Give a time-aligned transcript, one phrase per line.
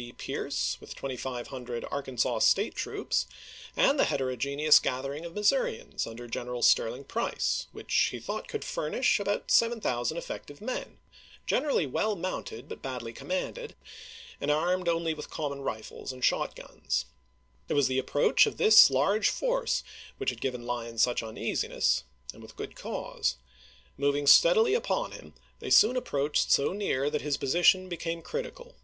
[0.00, 0.12] B.
[0.12, 3.26] Pearce, with 2500 Arkansas State troops,
[3.76, 9.18] and the heterogeneous gathering of Missourians under General Sterling Price, which he thought could furnish
[9.18, 10.98] about 7000 effective men,
[11.46, 13.74] generally well mounted, but badly commanded,
[14.40, 17.04] and armed only with common rifles mcCuiiocIi and shotguns.
[17.68, 19.82] It was the approach of this large juiy m^' force
[20.18, 22.44] which had given Lyon such uneasiness, and voi.
[22.46, 22.56] iii., '°"^ "p.
[22.56, 22.56] 622.
[22.56, 23.36] With good cause.
[23.96, 28.76] Moving steadily upon him, they soon approached so near that his position became critical.